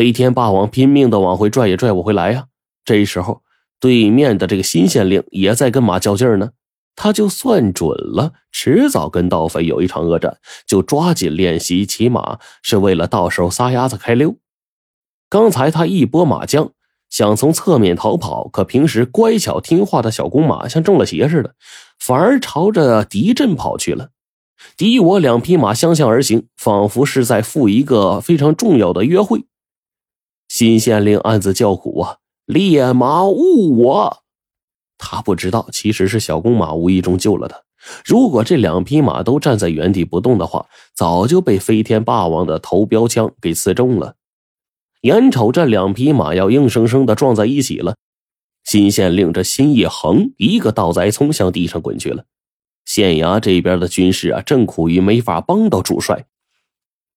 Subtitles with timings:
[0.00, 2.46] 飞天霸王拼命的往回拽也拽不回来呀。
[2.86, 3.42] 这时候，
[3.78, 6.52] 对面的这个新县令也在跟马较劲呢。
[6.96, 14.36] 他就算准了，迟早跟盗匪有一场恶战，就抓紧练习骑马，是为了到时候撒丫子开溜。
[15.28, 16.70] 刚才他一拨马缰，
[17.10, 21.54] 想从侧面逃跑，可平时乖巧听话的小公马像中了邪似的，
[21.98, 24.08] 反而朝着敌阵跑去了。
[24.78, 29.44] 敌我两匹马相向而行，仿佛是在赴一个非常重要的约会。
[30.50, 34.24] 新县令暗自叫苦啊，烈马误我。
[34.98, 37.56] 他不知道，其实是小公马无意中救了他。
[38.04, 44.16] 如果这两匹马都站在原地不动的话，早就被飞天霸王的头标枪给刺中了。
[45.02, 47.94] 眼瞅这两匹马要硬生生的撞在一起了，
[48.64, 52.24] 新县令这心一横，一个倒栽葱向地上滚去了。
[52.84, 56.26] 县衙这边的军士啊，正苦于没法帮到主帅，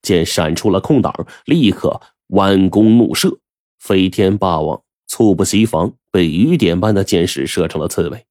[0.00, 3.38] 见闪出了空档，立刻弯弓怒射，
[3.78, 4.82] 飞天霸王。
[5.08, 8.26] 猝不及防，被雨点般的箭矢射成了刺猬。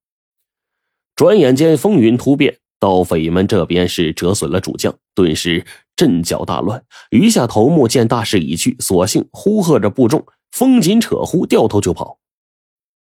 [1.16, 6.84] 转眼间，风云突变，盗匪们这边是折损了主将，顿时阵脚大乱。
[7.12, 12.20] 余下头目见大势已去，索性呼喝着部众，风紧扯呼，掉头就跑。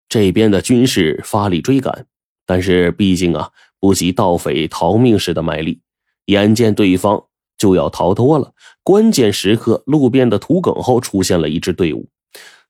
[0.07, 2.05] 这边的军士发力追赶，
[2.45, 5.81] 但是毕竟啊，不及盗匪逃命时的卖力。
[6.25, 7.25] 眼见对方
[7.65, 12.09] 就要逃脱了，关键时刻，路边的土埂后出现了一支队伍。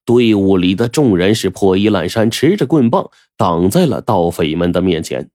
[0.06, 5.30] 队伍里的众人是破衣烂衫，持着棍棒挡在了盗匪们的面前。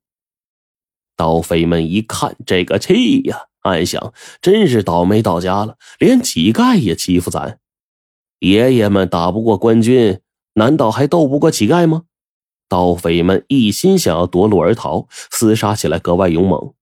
[1.15, 7.59] 盗匪们一看这个气呀，暗想：真是倒霉到家了，连乞丐也欺负咱。
[8.39, 10.21] 爷爷们打不过官军，
[10.55, 12.05] 难道还斗不过乞丐吗？
[12.67, 16.73] 盗匪们一心想要夺路而逃，厮杀起来格外勇猛。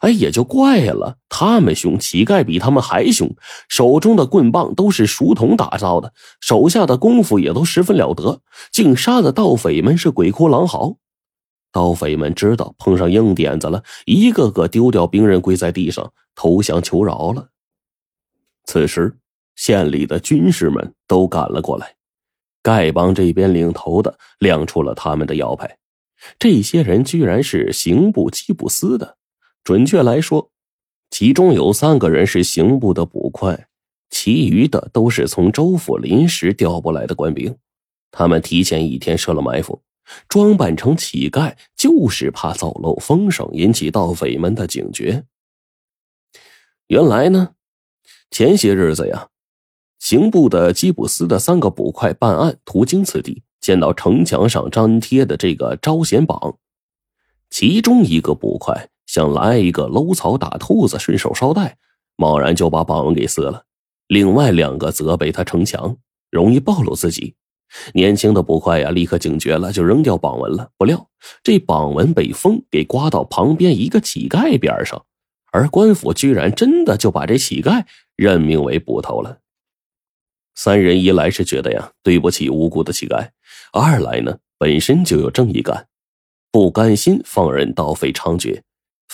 [0.00, 3.28] 哎，也就怪了，他们凶，乞丐比他们还凶，
[3.68, 10.96] 手中的棍棒都是熟铜打造的，手下的功夫也都十分了得，竟杀的盗匪们是鬼哭狼嚎。
[11.72, 17.48] 盗匪们知道碰上硬点子了，一个个丢掉兵刃，跪在地上投降求饶了。
[18.64, 19.16] 此时，
[19.56, 21.94] 县里的军士们都赶了过来，
[22.62, 25.78] 丐帮这边领头的亮出了他们的腰牌，
[26.38, 29.16] 这些人居然是刑部缉捕司的。
[29.64, 30.50] 准确来说，
[31.10, 33.68] 其中有三个人是刑部的捕快，
[34.10, 37.56] 其余的都是从州府临时调拨来的官兵。
[38.10, 39.80] 他们提前一天设了埋伏，
[40.28, 45.24] 装扮成乞丐，就是怕走漏风声，引起盗匪们的警觉。
[46.88, 47.54] 原来呢，
[48.30, 49.28] 前些日子呀，
[49.98, 56.58] 刑部的缉捕司的三个捕快办案途经此地，见到城墙上张贴的这个招贤榜，
[57.48, 58.88] 其中一个捕快。
[59.12, 61.76] 想来一个搂草打兔子，顺手捎带，
[62.16, 63.66] 贸然就把榜文给撕了。
[64.06, 65.94] 另外两个责备他逞强，
[66.30, 67.34] 容易暴露自己。
[67.92, 70.70] 年轻的捕快呀，立刻警觉了，就扔掉榜文了。
[70.78, 71.10] 不料
[71.42, 75.04] 这榜文被风给刮到旁边一个乞丐边上，
[75.52, 77.84] 而官府居然真的就把这乞丐
[78.16, 79.40] 任命为捕头了。
[80.54, 83.28] 三人一来是觉得呀，对不起无辜的乞丐；
[83.74, 85.86] 二来呢，本身就有正义感，
[86.50, 88.62] 不甘心放任盗匪猖獗。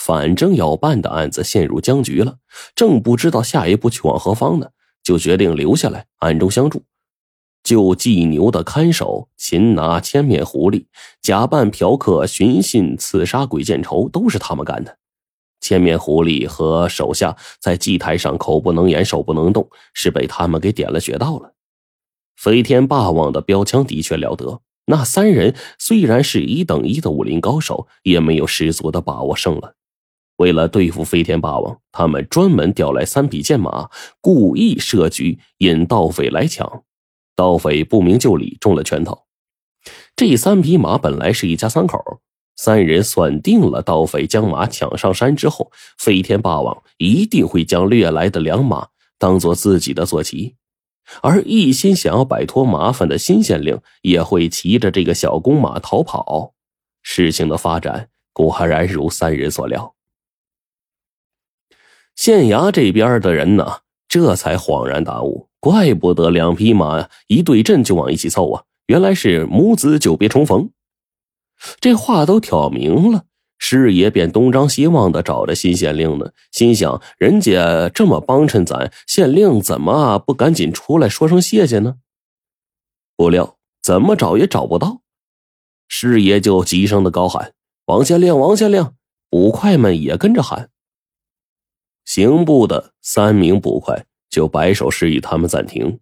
[0.01, 2.37] 反正要办的案子陷入僵局了，
[2.77, 4.69] 正不知道下一步去往何方呢，
[5.03, 6.85] 就决定留下来暗中相助。
[7.65, 10.87] 救祭牛的看守擒拿千面狐狸，
[11.21, 14.99] 假扮嫖客寻衅刺杀鬼见愁，都是他们干的。
[15.61, 21.55] 千面狐狸和手下在祭台上口不能言，手不能动，是被他们给点了穴道了。
[22.37, 29.75] 飞天霸王的标枪的确了得，那三人虽然是一等一的武林高手，也没有十足的把握胜了。
[30.39, 33.89] 为了对付飞天霸王，他们专门调来三匹剑马，
[34.21, 36.85] 故意设局引盗匪来抢。
[37.37, 39.27] 盗匪不明就里，中了圈套。
[40.17, 41.99] 这三匹马本来是一家三口，
[42.57, 48.89] 三人算定了：盗匪将马抢上山之后，飞天霸王一定会将掠来的良马
[49.19, 50.57] 当做自己的坐骑，
[51.23, 56.55] 而一心想要摆脱麻烦的新县令也会骑着这个小公马逃跑。
[57.03, 59.95] 事情的发展果然如三人所料。
[62.19, 63.79] 县衙这边的人呢，
[64.09, 70.69] 这才恍然大悟，怪不得两匹马一对阵就往一起凑啊，原来是母子久别重逢。
[71.79, 73.23] 这话都挑明了，
[73.59, 81.99] 师爷便东张西望的找着新县令呢，心想人家这么帮衬咱，县令怎么不赶紧出来说声谢谢呢？
[83.17, 85.03] 不料怎么找也找不到，
[85.87, 87.53] 师爷就急声的高喊
[87.87, 88.91] ：“王县令，王县令！”
[89.31, 90.71] 捕快们也跟着喊。
[92.09, 96.01] 刑部的三名捕快就摆手示意他们暂停。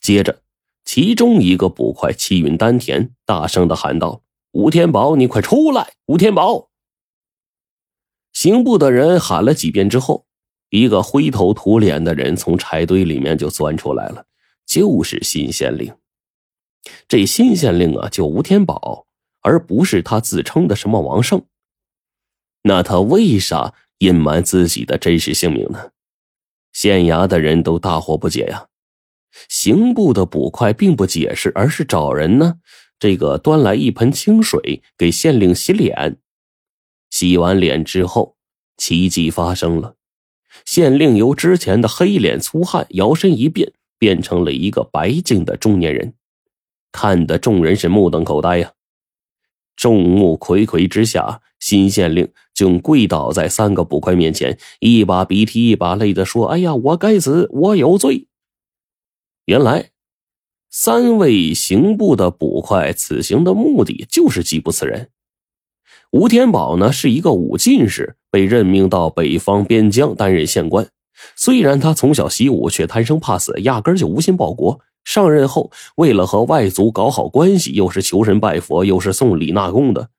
[0.00, 0.42] 接着，
[0.84, 4.20] 其中一个捕快气运丹田，大声的喊道
[4.50, 5.92] ：“吴天宝，你快出来！
[6.06, 6.70] 吴天宝！”
[8.34, 10.26] 刑部的人喊了几遍之后，
[10.70, 14.26] 一个灰头土脸的人从柴堆里面就钻出来了，
[14.66, 15.94] 就是新县令。
[17.06, 19.06] 这新县令啊，叫吴天宝，
[19.42, 21.44] 而不是他自称的什么王胜。
[22.62, 25.90] 那他为啥隐瞒自己的真实姓名呢？
[26.72, 28.66] 县衙的人都大惑不解呀。
[29.48, 32.58] 刑部的捕快并不解释，而是找人呢，
[32.98, 36.18] 这个端来一盆清水给县令洗脸。
[37.10, 38.36] 洗完脸之后，
[38.76, 39.96] 奇迹发生了，
[40.64, 46.14] 县令由之前的黑脸粗汉摇身一变，变成了一个白净的中年人，
[46.92, 48.72] 看得众人是目瞪口呆呀。
[49.76, 58.26] 众目睽睽之下，新县令就跪倒在三个捕快面前，一把鼻涕一把泪的说：“哎呀，我该死，我有罪。”
[59.46, 59.90] 原来，
[60.68, 65.10] 三位刑部的捕快此行的目的就是缉捕此人。
[66.10, 70.88] 吴天宝呢是一个武进士，被任命到北方边疆担任县官。
[71.36, 74.80] 虽然他从小习武，却贪生怕死，压根就无心报国。
[75.04, 80.10] 上任后，为了和外族搞好关系，又是求神拜佛，又是送礼纳贡的，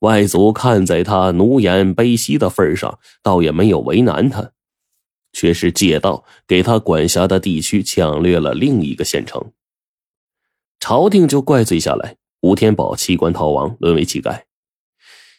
[0.00, 4.52] 外族看在他奴颜卑膝的份上，倒也没有为难他。
[5.32, 9.52] 却是借道给他管辖的地区抢掠了另一个县城，
[10.80, 12.16] 朝廷就怪罪下来。
[12.40, 14.42] 吴天宝弃官逃亡，沦为乞丐。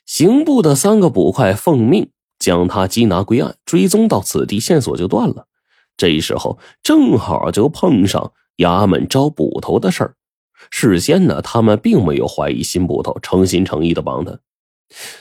[0.05, 5.47] 刑部的三个捕快奉命将他缉拿归案，追踪到此地，线索就断了。
[5.97, 10.15] 这时候正好就碰上衙门招捕头的事儿。
[10.69, 14.39] 事先呢，他们并没有怀疑新捕头，诚心诚意的帮他。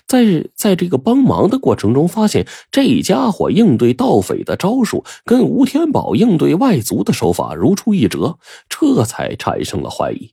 [0.06, 8.38] 在在这个帮忙的过程中，发现这家伙应对盗匪的招数跟吴天宝应对外族的手法如出一辙，
[8.69, 10.32] 这才产生了怀疑。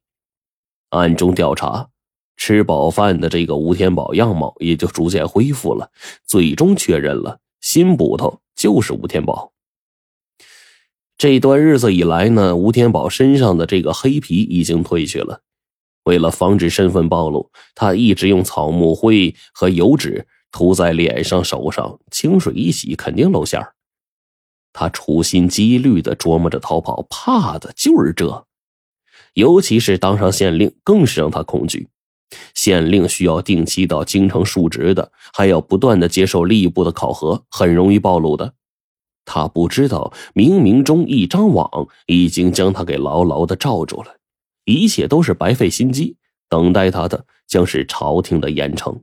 [0.89, 1.89] 暗中调查，
[2.37, 5.91] 吃饱饭的这个吴天宝样貌也就逐渐恢复了，
[6.25, 9.51] 最终确认了新捕头就是吴天宝。
[11.17, 15.41] 这段日子以来呢，吴天宝身上的这个黑皮已经褪去了。
[16.05, 23.61] 为了防止身份暴露，他一直用草木灰和油纸涂在脸上、手上，清水一洗，肯定露馅
[24.71, 28.45] 他处心积虑的琢磨着逃跑，怕的就是这。
[29.33, 31.89] 尤其是当上县令，更是让他恐惧。
[32.53, 38.53] 县令需要定期到京城述职的，还要不断的接受吏部的考核，很容易暴露的。
[39.25, 44.17] 他不知道，冥冥中一张网已经将他给牢牢的罩住了。
[44.65, 46.17] 一切都是白费心机，
[46.49, 48.99] 等待他的将是朝廷的严惩。